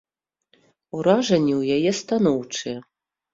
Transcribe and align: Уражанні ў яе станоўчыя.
Уражанні 0.99 1.53
ў 1.61 1.77
яе 1.77 1.91
станоўчыя. 2.01 2.79